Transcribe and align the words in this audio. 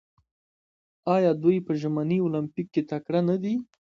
آیا 1.15 1.31
دوی 1.43 1.57
په 1.65 1.71
ژمني 1.79 2.17
المپیک 2.23 2.67
کې 2.73 2.81
تکړه 2.91 3.21
نه 3.29 3.35
دي؟ 3.43 3.55